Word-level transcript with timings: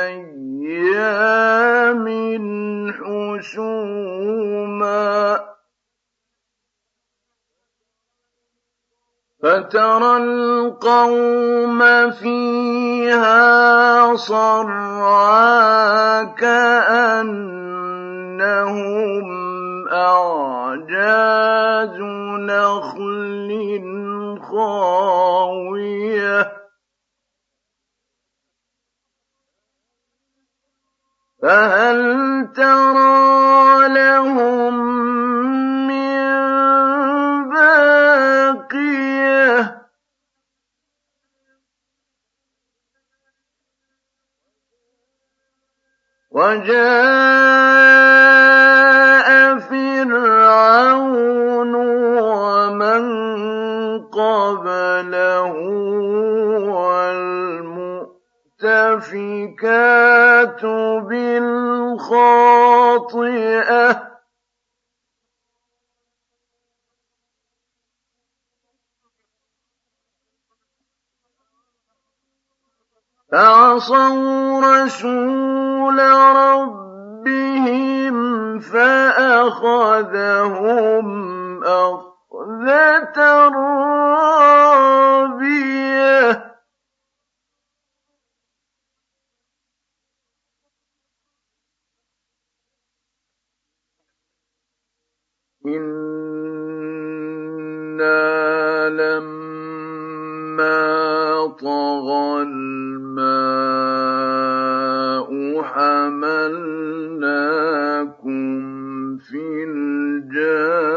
أيام 0.04 2.06
حسوما. 2.94 4.12
فترى 9.44 10.14
القوم 10.18 11.80
فيها 12.12 13.42
صرعا 14.16 16.24
كأنهم 16.24 17.72
فهل 31.42 32.02
ترى 32.56 33.88
لهم 33.88 34.74
من 35.88 36.22
باقية؟ 37.50 39.02
وجاء 46.32 48.11
والمؤتفكات 59.02 60.66
بالخاطئة 61.10 62.22
فعصوا 73.32 74.62
رسول 74.62 76.00
ربهم 76.36 78.16
فأخذهم 78.60 80.04
أخذة 81.64 83.18
رابية 83.50 84.92
طغى 101.62 102.42
الماء 102.42 103.62
حملناكم 105.64 106.42
في 109.18 109.64
الجارية 109.68 110.92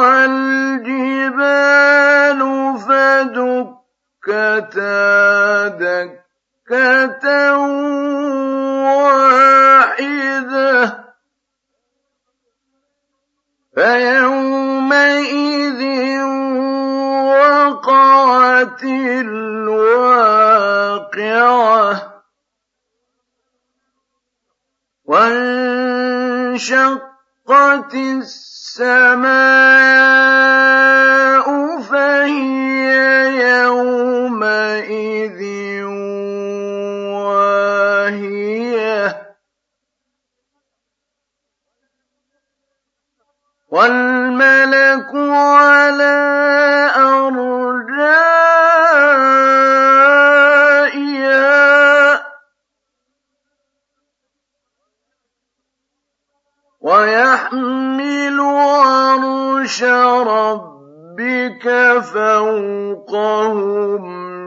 والجبال 0.00 0.80
فدكتا 4.26 5.68
دكة 5.68 7.26
واحدة. 8.96 10.74
فيومئذ 13.74 15.82
وقعت 17.30 18.82
الواقعة. 18.84 19.80
انشقت 26.50 27.94
السماء 27.94 29.30
فهي 31.80 32.90
يومئذ 33.62 35.40
واهية. 37.24 38.50
والملك 43.70 45.14
على 45.14 46.39
وَيَحْمِلُ 57.52 58.40
عَرْشَ 58.40 59.82
رَبِّكَ 60.22 61.66
فَوْقَهُمْ 62.14 63.30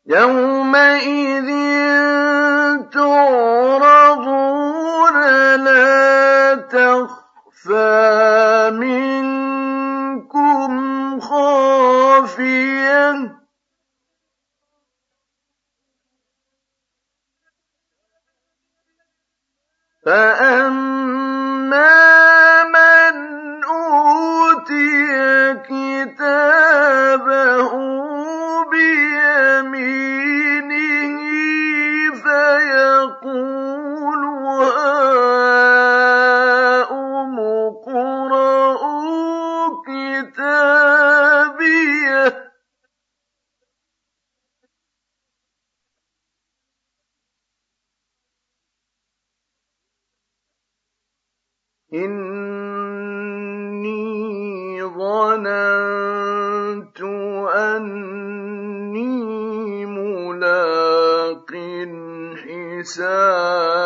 يَوْمَئِذٍ 0.08 1.57
أَنِّي 57.78 59.06
مُلَاقٍ 59.86 61.52
حِسَابِيَهْ 62.88 63.78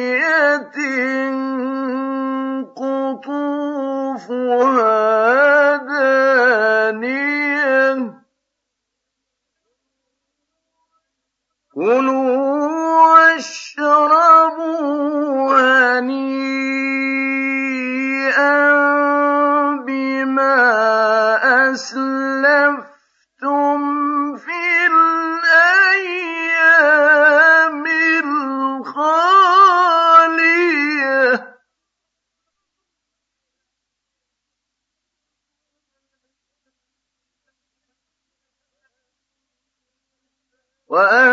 وَأَمَّا 40.94 41.23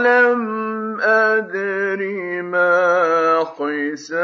وَلَمْ 0.00 1.00
أَدْرِ 1.00 2.00
مَا 2.42 3.44
حِسَابِيَهْ 3.52 4.20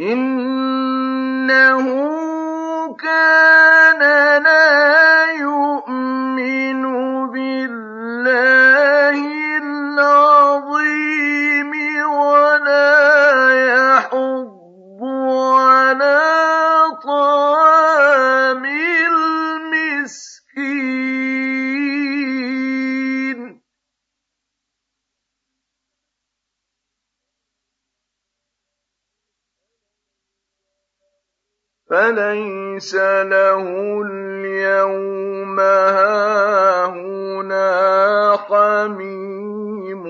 إِنَّهُ 0.00 1.86
كَانَ 2.96 4.00
لَا 4.42 5.03
فليس 32.84 32.94
له 33.32 33.64
اليوم 34.10 35.60
هاهنا 35.60 37.16
حميم 38.36 40.04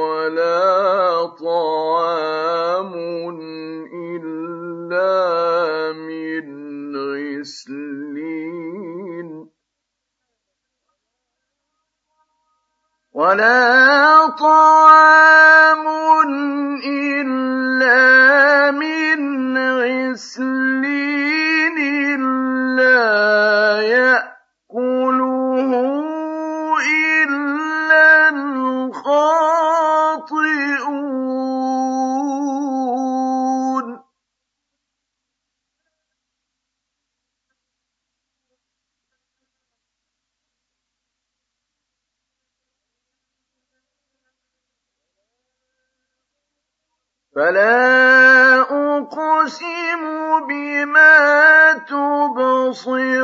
ولا 0.00 1.26
طعام 1.40 2.94
إلا 4.12 5.12
من 5.92 6.46
غسلين. 7.40 8.48
ولا 13.12 14.26
طعام 14.26 15.86
إلا 16.84 18.00
من 18.70 19.58
غسلين. 19.58 20.53
فلا 47.34 48.60
أقسم 48.60 50.02
بما 50.48 51.72
تبصرون 51.90 53.14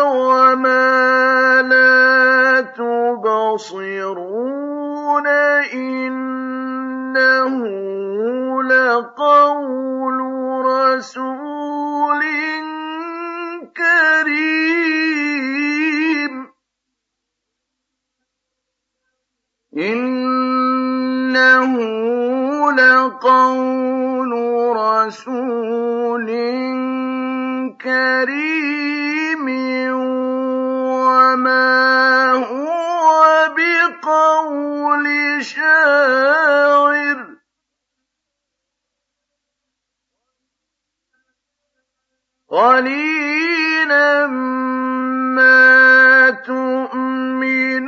وما 0.00 1.62
لا 1.62 2.60
تبصرون 2.60 4.06
إنه 5.74 7.54
لقول 8.62 10.18
رسول 10.64 12.22
كريم 13.76 15.10
إنه 19.76 20.80
لقول 22.80 24.32
رسول 24.76 26.28
كريم 27.82 29.46
وما 30.84 32.32
هو 32.32 33.48
بقول 33.56 35.06
شاعر. 35.44 37.26
قليلا 42.48 44.26
ما 45.36 46.30
تؤمنون 46.30 47.80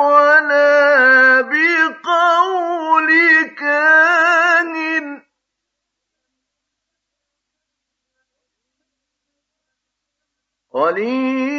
ولا 0.00 1.40
قليلا 10.80 11.49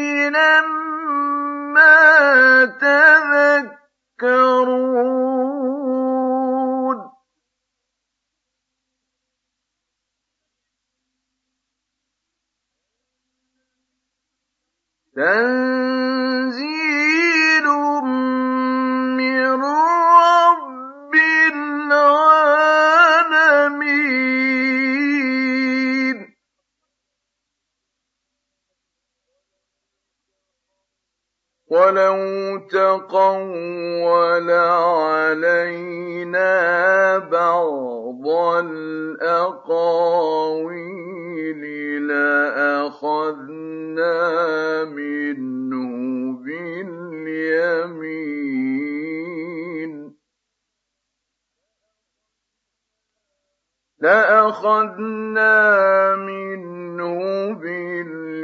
لأخذنا 54.51 56.15
منه 56.15 57.20
باليمين 57.53 58.43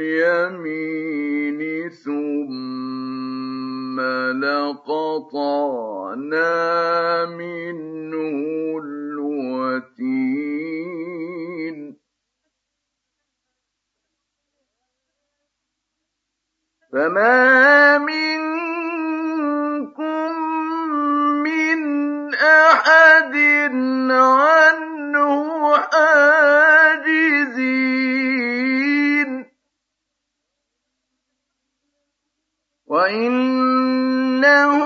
ثم 1.90 4.00
لقطعنا 4.40 5.66
منه 7.26 8.78
الوتين. 8.84 10.18
فما 16.92 17.98
منكم 17.98 18.38
من 21.44 21.80
أحد 22.34 23.34
عنه 24.10 24.77
وإنه 33.08 34.76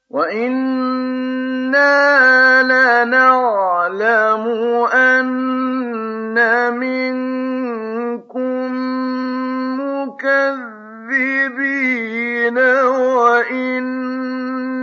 وإنا 0.09 1.53
لنعلم 2.63 4.45
أن 4.93 6.37
منكم 6.79 8.71
مكذبين 9.79 10.63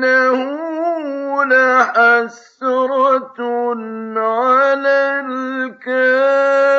وإنه 0.01 1.45
لحسرة 1.45 3.41
على 4.17 5.21
الكافرين. 5.27 6.71